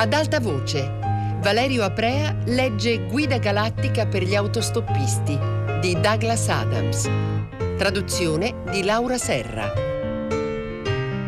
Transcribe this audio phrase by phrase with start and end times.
[0.00, 0.88] Ad alta voce,
[1.40, 5.36] Valerio Aprea legge Guida galattica per gli autostoppisti
[5.80, 7.10] di Douglas Adams.
[7.76, 9.72] Traduzione di Laura Serra.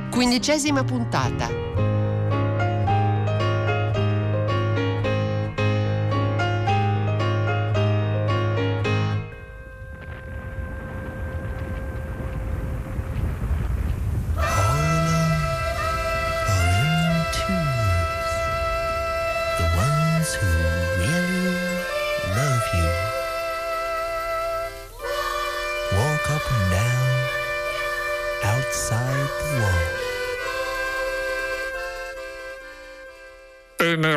[0.08, 1.59] Quindicesima puntata.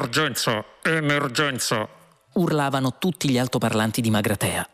[0.03, 1.87] Emergenza, emergenza.
[2.33, 4.67] Urlavano tutti gli altoparlanti di Magratea.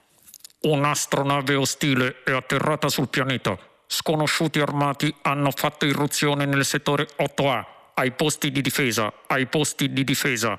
[0.61, 3.55] Un'astronave ostile è atterrata sul pianeta.
[3.85, 10.03] Sconosciuti armati hanno fatto irruzione nel settore 8A, ai posti di difesa, ai posti di
[10.03, 10.57] difesa.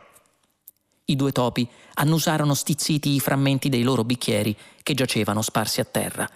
[1.06, 6.30] I due topi annusarono stizziti i frammenti dei loro bicchieri che giacevano sparsi a terra.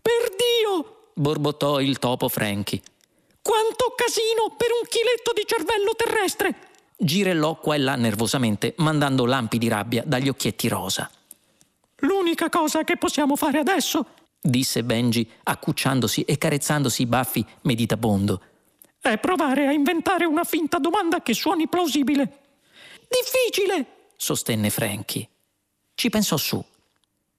[0.00, 1.10] Per Dio!
[1.12, 2.80] borbottò il topo Franky.
[3.42, 6.72] Quanto casino per un chiletto di cervello terrestre!
[6.96, 11.10] Girellò qua e là nervosamente, mandando lampi di rabbia dagli occhietti rosa.
[11.98, 14.06] L'unica cosa che possiamo fare adesso,
[14.40, 18.42] disse Benji, accucciandosi e carezzandosi i baffi meditabondo,
[19.00, 22.40] è provare a inventare una finta domanda che suoni plausibile.
[23.08, 25.28] Difficile, sostenne Frankie.
[25.94, 26.56] Ci pensò su.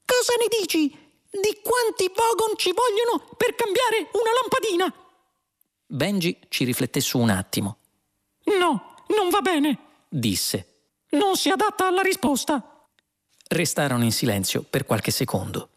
[0.06, 0.88] Cosa ne dici?
[0.88, 4.94] Di quanti Vogon ci vogliono per cambiare una lampadina?
[5.88, 7.78] Benji ci rifletté su un attimo.
[8.60, 9.78] No, non va bene,
[10.10, 10.74] disse.
[11.10, 12.88] Non si adatta alla risposta.
[13.48, 15.70] Restarono in silenzio per qualche secondo.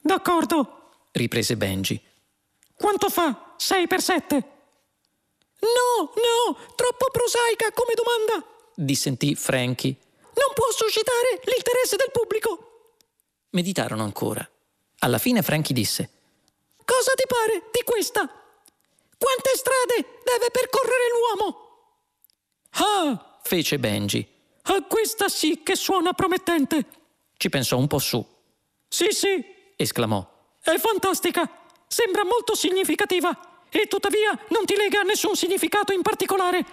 [0.00, 2.00] D'accordo, riprese Benji.
[2.74, 4.34] Quanto fa 6 per 7?
[5.60, 9.96] No, no, troppo prosaica come domanda, dissentì Frankie.
[10.34, 12.96] Non può suscitare l'interesse del pubblico.
[13.50, 14.48] Meditarono ancora.
[15.00, 16.10] Alla fine Frankie disse:
[16.84, 18.20] Cosa ti pare di questa?
[19.18, 21.71] Quante strade deve percorrere l'uomo?
[22.74, 23.38] Ah!
[23.42, 24.26] fece Benji.
[24.62, 26.86] Ah, questa sì che suona promettente.
[27.36, 28.24] Ci pensò un po' su.
[28.88, 29.44] Sì, sì,
[29.76, 30.26] esclamò.
[30.62, 31.48] È fantastica.
[31.86, 33.66] Sembra molto significativa.
[33.68, 36.64] E tuttavia non ti lega a nessun significato in particolare.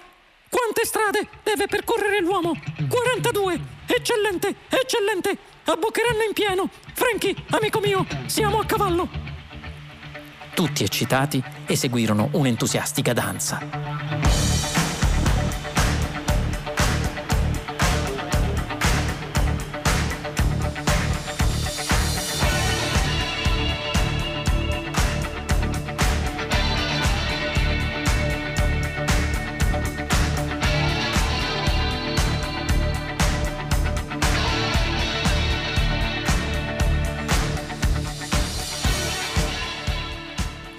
[0.50, 2.54] Quante strade deve percorrere l'uomo?
[2.88, 3.60] 42.
[3.88, 5.38] Eccellente, eccellente.
[5.66, 6.70] Abboccheranno in pieno.
[6.94, 9.10] Franky, amico mio, siamo a cavallo.
[10.54, 14.09] Tutti eccitati eseguirono un'entusiastica danza.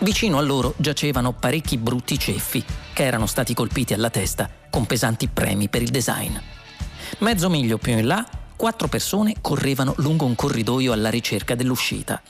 [0.03, 5.28] Vicino a loro giacevano parecchi brutti ceffi che erano stati colpiti alla testa con pesanti
[5.28, 6.34] premi per il design.
[7.19, 12.22] Mezzo miglio più in là, quattro persone correvano lungo un corridoio alla ricerca dell'uscita.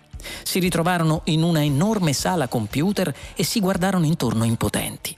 [0.43, 5.17] Si ritrovarono in una enorme sala computer e si guardarono intorno impotenti.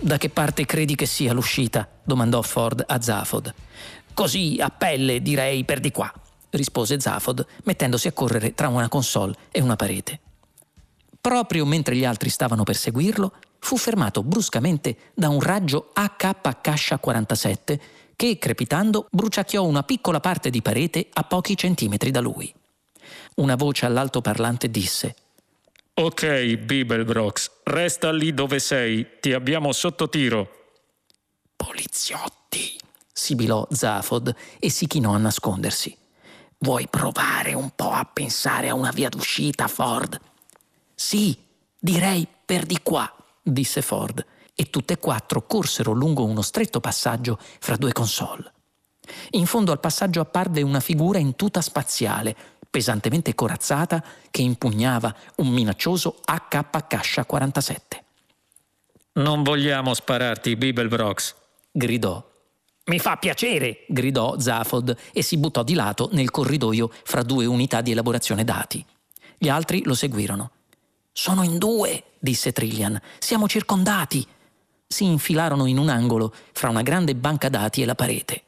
[0.00, 1.88] Da che parte credi che sia l'uscita?
[2.02, 3.54] domandò Ford a Zafod.
[4.12, 6.12] Così a pelle direi per di qua,
[6.50, 10.20] rispose Zafod, mettendosi a correre tra una console e una parete.
[11.28, 17.78] Proprio mentre gli altri stavano per seguirlo, fu fermato bruscamente da un raggio AK-47
[18.16, 22.50] che, crepitando, bruciacchiò una piccola parte di parete a pochi centimetri da lui.
[23.34, 25.16] Una voce all'altoparlante disse
[26.00, 30.48] Ok, Bibelbrox, resta lì dove sei, ti abbiamo sotto tiro.
[31.54, 32.74] Poliziotti,
[33.12, 35.94] sibilò Zafod e si chinò a nascondersi.
[36.60, 40.18] Vuoi provare un po' a pensare a una via d'uscita, Ford?
[41.00, 41.38] Sì,
[41.78, 43.08] direi per di qua,
[43.40, 48.52] disse Ford, e tutte e quattro corsero lungo uno stretto passaggio fra due console.
[49.30, 52.34] In fondo al passaggio apparve una figura in tuta spaziale,
[52.68, 57.78] pesantemente corazzata, che impugnava un minaccioso AK-47.
[59.12, 61.34] Non vogliamo spararti, Bibelbrox,
[61.70, 62.28] gridò.
[62.86, 67.82] Mi fa piacere, gridò Zafod e si buttò di lato nel corridoio fra due unità
[67.82, 68.84] di elaborazione dati.
[69.38, 70.50] Gli altri lo seguirono.
[71.20, 72.96] Sono in due, disse Trillian.
[73.18, 74.24] Siamo circondati.
[74.86, 78.44] Si infilarono in un angolo fra una grande banca dati e la parete.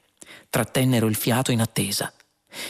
[0.48, 2.12] Trattennero il fiato in attesa.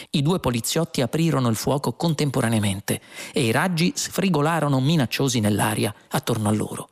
[0.08, 6.52] I due poliziotti aprirono il fuoco contemporaneamente e i raggi sfrigolarono minacciosi nell'aria attorno a
[6.52, 6.88] loro.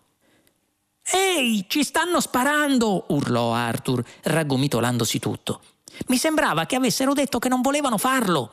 [1.11, 3.07] Ehi, ci stanno sparando!
[3.09, 5.63] urlò Arthur, raggomitolandosi tutto.
[6.09, 8.53] Mi sembrava che avessero detto che non volevano farlo.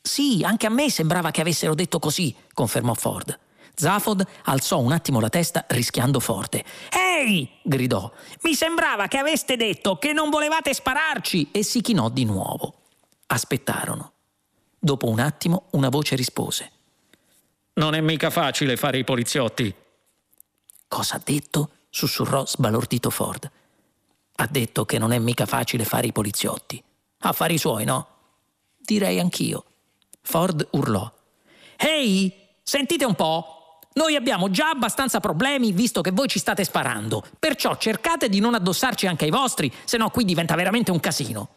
[0.00, 3.40] Sì, anche a me sembrava che avessero detto così, confermò Ford.
[3.74, 6.64] Zafod alzò un attimo la testa rischiando forte.
[6.90, 7.48] Ehi!
[7.62, 8.10] gridò.
[8.42, 11.50] Mi sembrava che aveste detto che non volevate spararci!
[11.50, 12.74] E si chinò di nuovo.
[13.26, 14.12] Aspettarono.
[14.78, 16.70] Dopo un attimo una voce rispose.
[17.74, 19.74] Non è mica facile fare i poliziotti.
[20.88, 21.70] Cosa ha detto?
[21.88, 23.50] sussurrò sbalordito Ford.
[24.36, 26.82] Ha detto che non è mica facile fare i poliziotti.
[27.20, 28.06] Affari suoi, no?
[28.76, 29.64] Direi anch'io.
[30.22, 31.10] Ford urlò.
[31.76, 33.61] Ehi, sentite un po'!
[33.94, 38.54] Noi abbiamo già abbastanza problemi visto che voi ci state sparando, perciò cercate di non
[38.54, 41.56] addossarci anche ai vostri, se no qui diventa veramente un casino.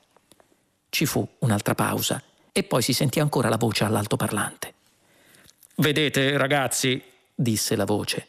[0.90, 2.22] Ci fu un'altra pausa
[2.52, 4.74] e poi si sentì ancora la voce all'altoparlante.
[5.76, 7.02] Vedete, ragazzi,
[7.34, 8.28] disse la voce,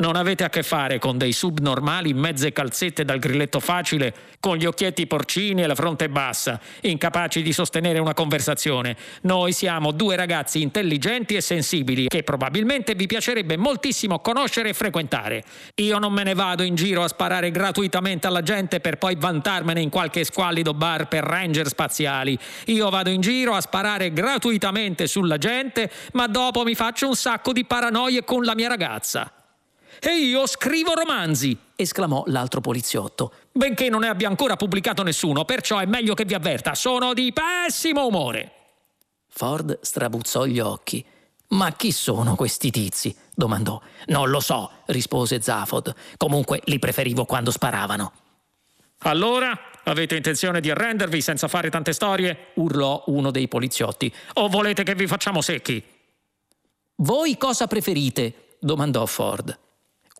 [0.00, 4.64] non avete a che fare con dei subnormali mezze calzette dal grilletto facile, con gli
[4.64, 8.96] occhietti porcini e la fronte bassa, incapaci di sostenere una conversazione.
[9.22, 15.44] Noi siamo due ragazzi intelligenti e sensibili che probabilmente vi piacerebbe moltissimo conoscere e frequentare.
[15.76, 19.80] Io non me ne vado in giro a sparare gratuitamente alla gente per poi vantarmene
[19.82, 22.38] in qualche squallido bar per ranger spaziali.
[22.66, 27.52] Io vado in giro a sparare gratuitamente sulla gente, ma dopo mi faccio un sacco
[27.52, 29.30] di paranoie con la mia ragazza.
[29.98, 31.58] E io scrivo romanzi!
[31.74, 33.32] esclamò l'altro poliziotto.
[33.50, 37.32] Benché non ne abbia ancora pubblicato nessuno, perciò è meglio che vi avverta, sono di
[37.32, 38.52] pessimo umore!
[39.28, 41.04] Ford strabuzzò gli occhi.
[41.48, 43.14] Ma chi sono questi tizi?
[43.34, 43.80] domandò.
[44.06, 45.94] Non lo so, rispose Zafod.
[46.16, 48.12] Comunque li preferivo quando sparavano.
[48.98, 52.48] Allora, avete intenzione di arrendervi senza fare tante storie?
[52.54, 54.12] urlò uno dei poliziotti.
[54.34, 55.82] O volete che vi facciamo secchi?
[56.96, 58.56] Voi cosa preferite?
[58.60, 59.58] domandò Ford.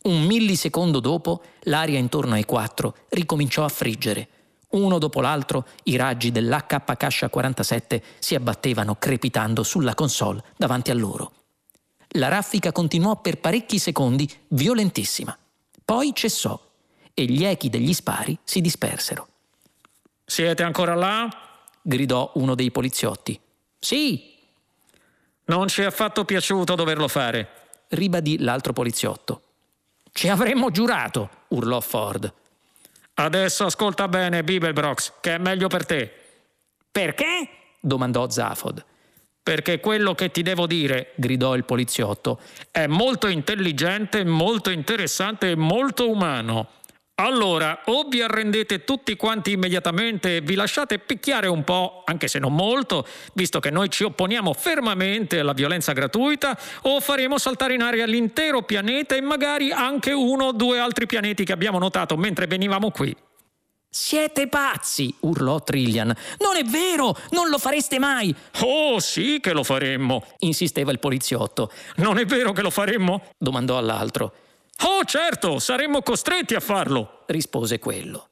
[0.03, 4.29] Un millisecondo dopo l'aria intorno ai quattro ricominciò a friggere.
[4.71, 10.95] Uno dopo l'altro i raggi dell'HK Cascia 47 si abbattevano crepitando sulla console davanti a
[10.95, 11.33] loro.
[12.15, 15.37] La raffica continuò per parecchi secondi violentissima.
[15.85, 16.59] Poi cessò
[17.13, 19.29] e gli echi degli spari si dispersero.
[20.25, 21.29] Siete ancora là?
[21.83, 23.39] gridò uno dei poliziotti.
[23.79, 24.35] Sì.
[25.47, 27.49] Non ci è affatto piaciuto doverlo fare,
[27.89, 29.43] ribadì l'altro poliziotto.
[30.13, 32.33] Ci avremmo giurato, urlò Ford.
[33.15, 36.13] Adesso ascolta bene, Bibelbrox, che è meglio per te.
[36.91, 37.49] Perché?
[37.81, 38.85] domandò Zafod.
[39.43, 42.41] Perché quello che ti devo dire, gridò il poliziotto,
[42.71, 46.69] è molto intelligente, molto interessante e molto umano.
[47.21, 52.39] Allora, o vi arrendete tutti quanti immediatamente e vi lasciate picchiare un po', anche se
[52.39, 57.83] non molto, visto che noi ci opponiamo fermamente alla violenza gratuita, o faremo saltare in
[57.83, 62.47] aria l'intero pianeta e magari anche uno o due altri pianeti che abbiamo notato mentre
[62.47, 63.15] venivamo qui.
[63.91, 66.15] Siete pazzi, urlò Trillian.
[66.39, 68.35] Non è vero, non lo fareste mai.
[68.61, 71.71] Oh, sì che lo faremmo, insisteva il poliziotto.
[71.97, 73.25] Non è vero che lo faremmo?
[73.37, 74.33] domandò all'altro.
[74.83, 78.31] Oh, certo, saremmo costretti a farlo, rispose quello.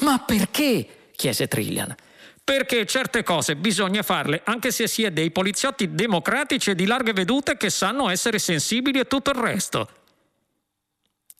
[0.00, 1.10] Ma perché?
[1.14, 1.94] chiese Trillian.
[2.42, 7.12] Perché certe cose bisogna farle anche se si è dei poliziotti democratici e di larghe
[7.12, 9.88] vedute che sanno essere sensibili e tutto il resto.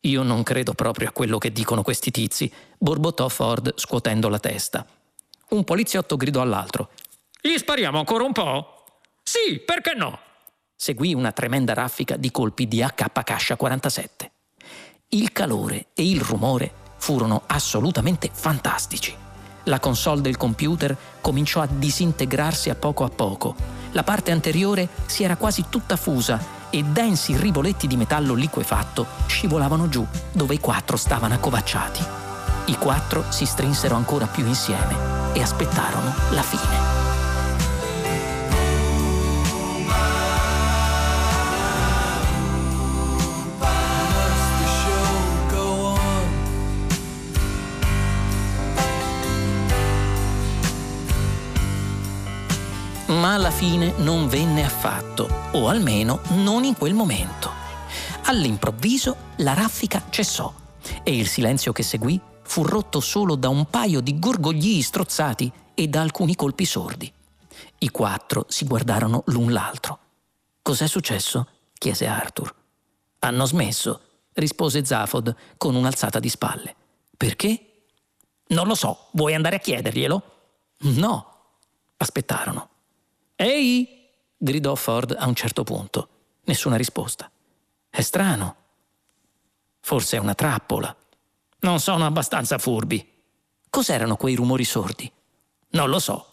[0.02, 4.86] Io non credo proprio a quello che dicono questi tizi, borbottò Ford scuotendo la testa.
[5.50, 6.90] Un poliziotto gridò all'altro.
[7.40, 8.84] Gli spariamo ancora un po'?
[9.22, 10.18] Sì, perché no?
[10.76, 14.32] Seguì una tremenda raffica di colpi di AK Cascia 47.
[15.10, 19.14] Il calore e il rumore furono assolutamente fantastici.
[19.64, 23.54] La console del computer cominciò a disintegrarsi a poco a poco.
[23.92, 26.40] La parte anteriore si era quasi tutta fusa
[26.70, 32.04] e densi rivoletti di metallo liquefatto scivolavano giù dove i quattro stavano accovacciati.
[32.66, 36.93] I quattro si strinsero ancora più insieme e aspettarono la fine.
[53.24, 57.50] Ma alla fine non venne affatto, o almeno non in quel momento.
[58.24, 60.52] All'improvviso la raffica cessò
[61.02, 65.88] e il silenzio che seguì fu rotto solo da un paio di gorgoglii strozzati e
[65.88, 67.10] da alcuni colpi sordi.
[67.78, 69.98] I quattro si guardarono l'un l'altro.
[70.60, 71.48] Cos'è successo?
[71.78, 72.54] chiese Arthur.
[73.20, 74.02] Hanno smesso,
[74.34, 76.76] rispose Zafod con un'alzata di spalle.
[77.16, 77.86] Perché?
[78.48, 80.22] Non lo so, vuoi andare a chiederglielo?
[80.80, 81.32] No.
[81.96, 82.72] Aspettarono.
[83.36, 84.08] Ehi!
[84.36, 86.08] gridò Ford a un certo punto.
[86.44, 87.30] Nessuna risposta.
[87.88, 88.56] È strano.
[89.80, 90.94] Forse è una trappola.
[91.60, 93.06] Non sono abbastanza furbi.
[93.70, 95.10] Cos'erano quei rumori sordi?
[95.70, 96.26] Non lo so.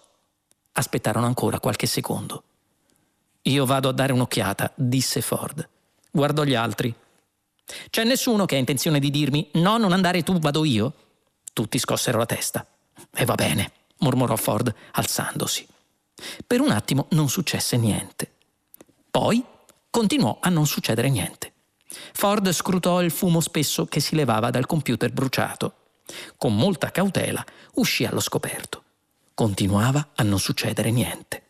[0.74, 2.44] Aspettarono ancora qualche secondo.
[3.44, 5.68] Io vado a dare un'occhiata, disse Ford.
[6.12, 6.94] Guardò gli altri.
[7.90, 10.94] C'è nessuno che ha intenzione di dirmi no, non andare tu, vado io?
[11.54, 12.66] Tutti scossero la testa.
[13.14, 15.68] E va bene, mormorò Ford, alzandosi.
[16.46, 18.32] Per un attimo non successe niente.
[19.10, 19.44] Poi
[19.90, 21.54] continuò a non succedere niente.
[22.14, 25.76] Ford scrutò il fumo spesso che si levava dal computer bruciato.
[26.38, 27.44] Con molta cautela
[27.76, 28.84] uscì allo scoperto.
[29.34, 31.44] Continuava a non succedere niente.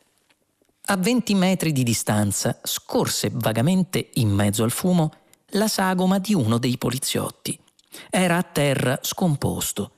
[0.86, 5.14] A 20 metri di distanza scorse vagamente in mezzo al fumo
[5.52, 7.58] la sagoma di uno dei poliziotti.
[8.10, 9.92] Era a terra scomposto.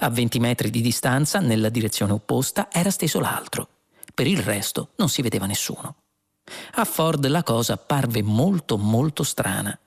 [0.00, 3.68] A 20 metri di distanza, nella direzione opposta, era steso l'altro.
[4.14, 5.96] Per il resto non si vedeva nessuno.
[6.74, 9.78] A Ford la cosa parve molto molto strana.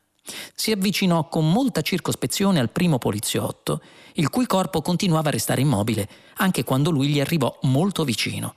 [0.56, 3.82] Si avvicinò con molta circospezione al primo poliziotto,
[4.14, 8.56] il cui corpo continuava a restare immobile, anche quando lui gli arrivò molto vicino.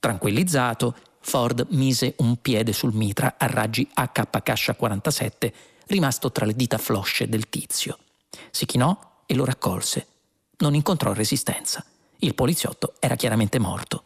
[0.00, 5.52] Tranquillizzato, Ford mise un piede sul mitra a raggi HK-47,
[5.86, 7.98] rimasto tra le dita flosce del tizio.
[8.50, 10.06] Si chinò e lo raccolse.
[10.58, 11.84] Non incontrò resistenza.
[12.18, 14.02] Il poliziotto era chiaramente morto.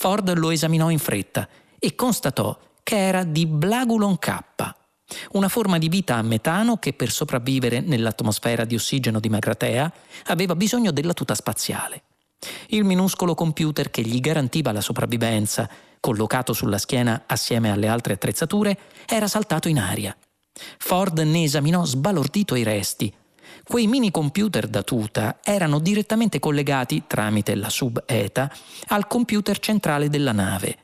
[0.00, 4.38] Ford lo esaminò in fretta e constatò che era di Blagulon K,
[5.32, 9.92] una forma di vita a metano che per sopravvivere nell'atmosfera di ossigeno di Magratea
[10.26, 12.02] aveva bisogno della tuta spaziale.
[12.68, 18.78] Il minuscolo computer che gli garantiva la sopravvivenza, collocato sulla schiena assieme alle altre attrezzature,
[19.04, 20.16] era saltato in aria.
[20.78, 23.12] Ford ne esaminò sbalordito i resti.
[23.64, 28.52] Quei mini computer da tuta erano direttamente collegati, tramite la sub-ETA,
[28.88, 30.78] al computer centrale della nave.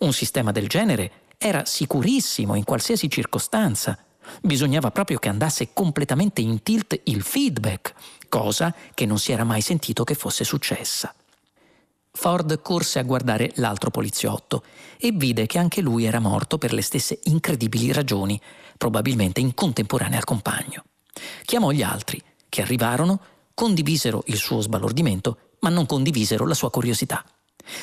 [0.00, 3.98] Un sistema del genere era sicurissimo in qualsiasi circostanza.
[4.42, 7.94] Bisognava proprio che andasse completamente in tilt il feedback,
[8.28, 11.14] cosa che non si era mai sentito che fosse successa.
[12.16, 14.64] Ford corse a guardare l'altro poliziotto
[14.98, 18.40] e vide che anche lui era morto per le stesse incredibili ragioni,
[18.78, 20.84] probabilmente in contemporanea al compagno.
[21.44, 23.20] Chiamò gli altri, che arrivarono,
[23.54, 27.24] condivisero il suo sbalordimento, ma non condivisero la sua curiosità.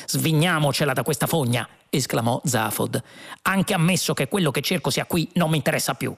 [0.06, 3.02] Svigniamocela da questa fogna, esclamò Zafod.
[3.42, 6.14] Anche ammesso che quello che cerco sia qui, non mi interessa più.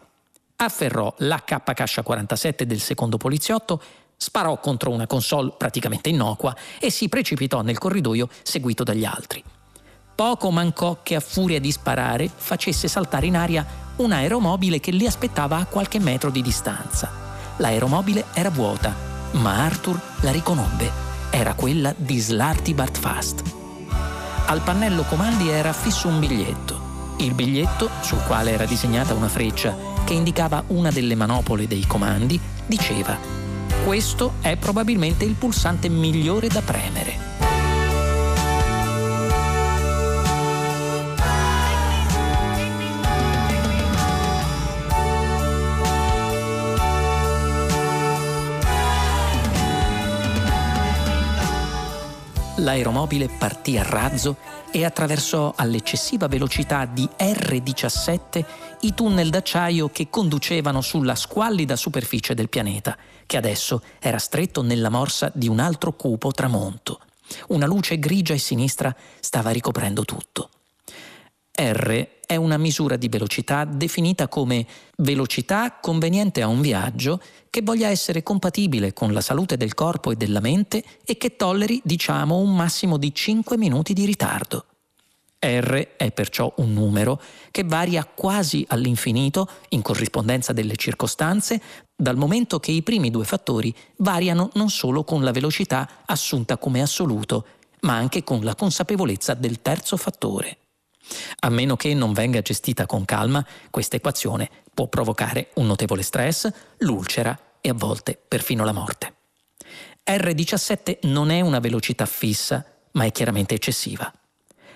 [0.56, 3.82] Afferrò l'HK-47 del secondo poliziotto,
[4.16, 9.42] sparò contro una console praticamente innocua e si precipitò nel corridoio seguito dagli altri.
[10.16, 15.06] Poco mancò che a furia di sparare facesse saltare in aria un aeromobile che li
[15.06, 17.10] aspettava a qualche metro di distanza.
[17.58, 18.94] L'aeromobile era vuota,
[19.32, 20.90] ma Arthur la riconobbe.
[21.28, 23.42] Era quella di Slarty Bartfast.
[24.46, 27.14] Al pannello comandi era affisso un biglietto.
[27.18, 32.40] Il biglietto, sul quale era disegnata una freccia che indicava una delle manopole dei comandi,
[32.64, 33.18] diceva
[33.84, 37.25] Questo è probabilmente il pulsante migliore da premere.
[52.66, 54.38] L'aeromobile partì a razzo
[54.72, 58.44] e attraversò all'eccessiva velocità di R17
[58.80, 64.88] i tunnel d'acciaio che conducevano sulla squallida superficie del pianeta, che adesso era stretto nella
[64.88, 66.98] morsa di un altro cupo tramonto.
[67.48, 70.50] Una luce grigia e sinistra stava ricoprendo tutto.
[71.54, 74.66] R è una misura di velocità definita come
[74.96, 80.16] velocità conveniente a un viaggio che voglia essere compatibile con la salute del corpo e
[80.16, 84.66] della mente e che tolleri, diciamo, un massimo di 5 minuti di ritardo.
[85.38, 91.60] R è perciò un numero che varia quasi all'infinito in corrispondenza delle circostanze,
[91.94, 96.82] dal momento che i primi due fattori variano non solo con la velocità assunta come
[96.82, 97.46] assoluto,
[97.80, 100.58] ma anche con la consapevolezza del terzo fattore.
[101.40, 106.50] A meno che non venga gestita con calma, questa equazione può provocare un notevole stress,
[106.78, 109.14] l'ulcera e a volte perfino la morte.
[110.06, 114.12] R17 non è una velocità fissa, ma è chiaramente eccessiva.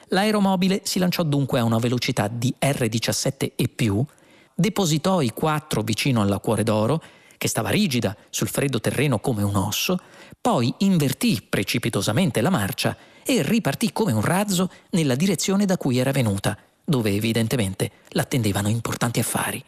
[0.09, 4.05] L'aeromobile si lanciò dunque a una velocità di R17 e più,
[4.55, 7.03] depositò i quattro vicino alla Cuore d'Oro,
[7.39, 9.99] che stava rigida sul freddo terreno come un osso,
[10.41, 16.11] poi invertì precipitosamente la marcia e ripartì come un razzo nella direzione da cui era
[16.11, 19.65] venuta, dove evidentemente l'attendevano importanti affari.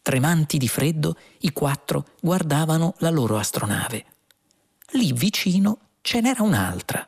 [0.00, 4.04] Tremanti di freddo, i quattro guardavano la loro astronave.
[4.92, 7.06] Lì vicino ce n'era un'altra.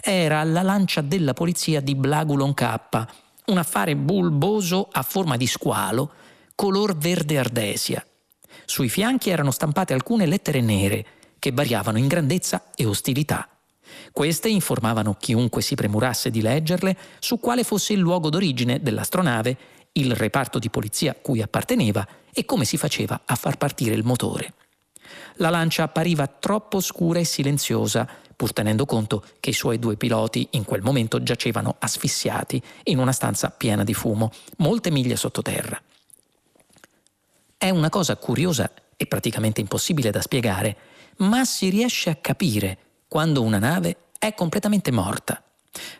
[0.00, 3.06] Era la lancia della polizia di Blagulon K,
[3.46, 6.12] un affare bulboso a forma di squalo,
[6.54, 8.04] color verde ardesia.
[8.64, 11.06] Sui fianchi erano stampate alcune lettere nere
[11.38, 13.48] che variavano in grandezza e ostilità.
[14.12, 19.56] Queste informavano chiunque si premurasse di leggerle su quale fosse il luogo d'origine dell'astronave,
[19.92, 24.54] il reparto di polizia cui apparteneva e come si faceva a far partire il motore.
[25.36, 30.48] La lancia appariva troppo scura e silenziosa, pur tenendo conto che i suoi due piloti
[30.52, 35.80] in quel momento giacevano asfissiati in una stanza piena di fumo, molte miglia sottoterra.
[37.56, 40.76] È una cosa curiosa e praticamente impossibile da spiegare,
[41.18, 42.78] ma si riesce a capire
[43.08, 45.42] quando una nave è completamente morta.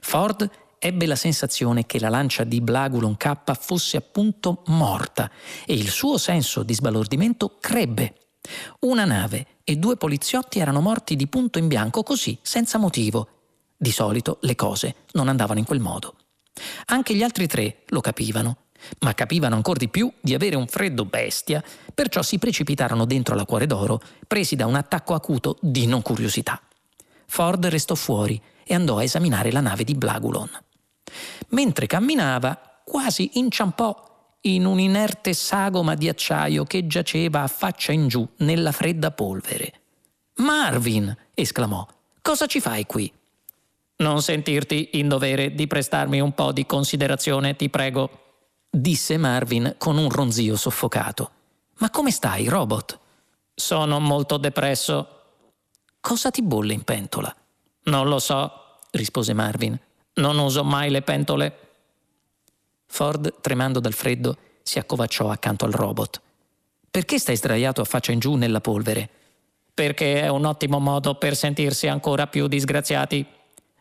[0.01, 5.31] Ford ebbe la sensazione che la lancia di Blagulon K fosse appunto morta
[5.65, 8.15] e il suo senso di sbalordimento crebbe.
[8.81, 13.29] Una nave e due poliziotti erano morti di punto in bianco così, senza motivo.
[13.77, 16.15] Di solito le cose non andavano in quel modo.
[16.87, 18.57] Anche gli altri tre lo capivano,
[19.01, 23.67] ma capivano ancora di più di avere un freddo bestia, perciò si precipitarono dentro l'acquare
[23.67, 26.61] d'oro, presi da un attacco acuto di non curiosità.
[27.26, 30.50] Ford restò fuori e andò a esaminare la nave di Blagulon.
[31.49, 34.04] Mentre camminava, quasi inciampò
[34.42, 39.73] in un inerte sagoma di acciaio che giaceva a faccia in giù nella fredda polvere.
[40.37, 41.14] Marvin!
[41.35, 41.87] esclamò.
[42.23, 43.12] Cosa ci fai qui?
[43.99, 48.11] Non sentirti in dovere di prestarmi un po' di considerazione, ti prego,
[48.71, 51.30] disse Marvin con un ronzio soffocato.
[51.78, 52.99] Ma come stai, robot?
[53.54, 55.25] Sono molto depresso.
[56.07, 57.35] Cosa ti bolle in pentola?
[57.87, 59.77] Non lo so, rispose Marvin.
[60.15, 61.59] Non uso mai le pentole.
[62.87, 66.21] Ford, tremando dal freddo, si accovacciò accanto al robot.
[66.89, 69.11] Perché stai sdraiato a faccia in giù nella polvere?
[69.75, 73.27] Perché è un ottimo modo per sentirsi ancora più disgraziati.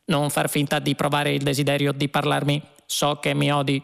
[0.06, 2.60] Non far finta di provare il desiderio di parlarmi.
[2.88, 3.84] So che mi odi.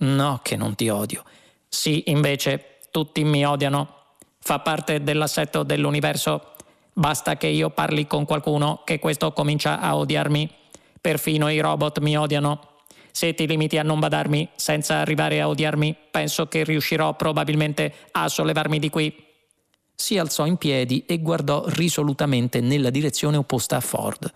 [0.00, 1.24] No, che non ti odio.
[1.66, 4.16] Sì, invece, tutti mi odiano.
[4.38, 6.52] Fa parte dell'assetto dell'universo.
[6.98, 10.50] Basta che io parli con qualcuno che questo comincia a odiarmi.
[11.00, 12.80] Perfino i robot mi odiano.
[13.12, 18.26] Se ti limiti a non badarmi senza arrivare a odiarmi, penso che riuscirò probabilmente a
[18.26, 19.14] sollevarmi di qui.
[19.94, 24.34] Si alzò in piedi e guardò risolutamente nella direzione opposta a Ford.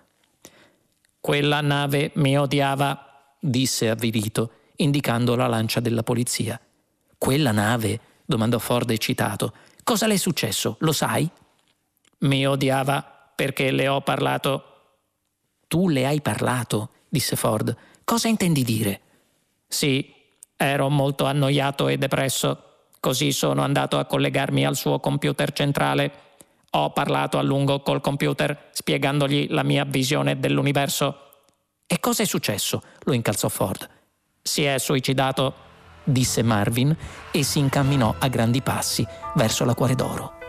[1.18, 6.60] Quella nave mi odiava, disse avvilito, indicando la lancia della polizia.
[7.18, 8.00] Quella nave?
[8.24, 9.52] domandò Ford eccitato.
[9.82, 10.76] Cosa le è successo?
[10.78, 11.28] Lo sai?
[12.22, 13.04] Mi odiava
[13.34, 14.64] perché le ho parlato.
[15.66, 17.74] Tu le hai parlato, disse Ford.
[18.04, 19.00] Cosa intendi dire?
[19.66, 20.12] Sì,
[20.56, 22.70] ero molto annoiato e depresso.
[23.00, 26.12] Così sono andato a collegarmi al suo computer centrale.
[26.70, 31.30] Ho parlato a lungo col computer spiegandogli la mia visione dell'universo.
[31.86, 32.82] E cosa è successo?
[33.04, 33.88] lo incalzò Ford.
[34.40, 35.54] Si è suicidato,
[36.04, 36.96] disse Marvin
[37.32, 40.41] e si incamminò a grandi passi verso l'acquare d'oro.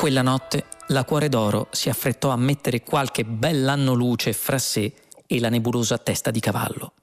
[0.00, 4.94] Quella notte L'acquare d'oro si affrettò a mettere qualche bell'anno luce fra sé
[5.26, 6.94] e la nebulosa testa di cavallo.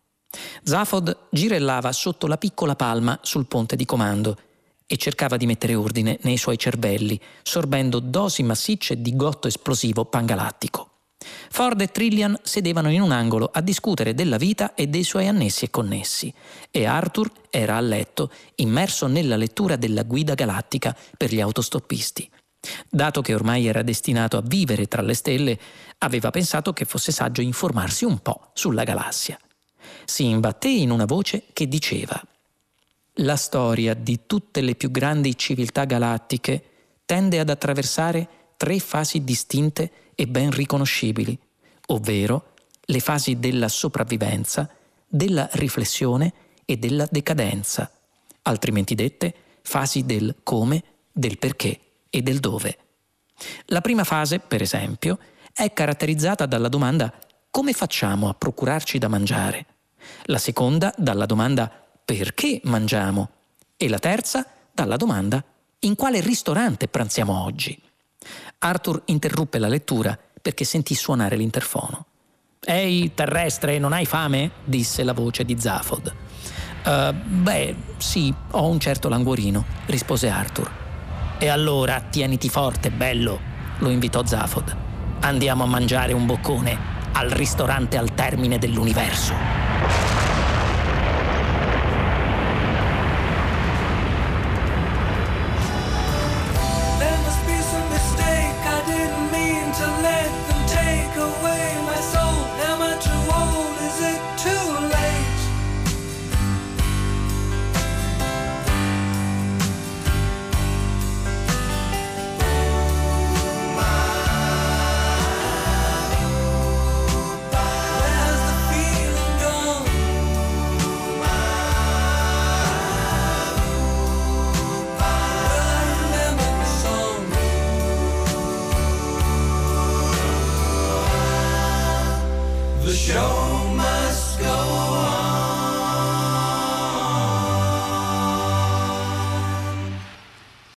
[0.63, 4.35] Zafod girellava sotto la piccola palma sul ponte di comando
[4.87, 10.89] e cercava di mettere ordine nei suoi cervelli, sorbendo dosi massicce di gotto esplosivo pangalattico.
[11.51, 15.65] Ford e Trillian sedevano in un angolo a discutere della vita e dei suoi annessi
[15.65, 16.33] e connessi,
[16.71, 22.27] e Arthur era a letto, immerso nella lettura della guida galattica per gli autostoppisti.
[22.89, 25.59] Dato che ormai era destinato a vivere tra le stelle,
[25.99, 29.39] aveva pensato che fosse saggio informarsi un po' sulla galassia.
[30.05, 32.21] Si imbatté in una voce che diceva
[33.15, 36.63] La storia di tutte le più grandi civiltà galattiche
[37.05, 41.37] tende ad attraversare tre fasi distinte e ben riconoscibili,
[41.87, 44.69] ovvero le fasi della sopravvivenza,
[45.07, 46.33] della riflessione
[46.65, 47.89] e della decadenza,
[48.43, 52.77] altrimenti dette fasi del come, del perché e del dove.
[53.65, 55.17] La prima fase, per esempio,
[55.53, 57.13] è caratterizzata dalla domanda
[57.49, 59.65] come facciamo a procurarci da mangiare?
[60.25, 61.71] La seconda dalla domanda
[62.05, 63.29] perché mangiamo?
[63.75, 65.43] E la terza dalla domanda
[65.79, 67.79] in quale ristorante pranziamo oggi?
[68.59, 72.05] Arthur interruppe la lettura perché sentì suonare l'interfono.
[72.63, 74.51] Ehi, terrestre, non hai fame?
[74.63, 76.13] disse la voce di Zafod.
[76.85, 80.76] Uh, beh, sì, ho un certo languorino, rispose Arthur.
[81.39, 83.39] E allora tieniti forte, bello,
[83.77, 84.75] lo invitò Zafod.
[85.19, 86.95] Andiamo a mangiare un boccone.
[87.17, 89.66] al ristorante al termine dell'universo.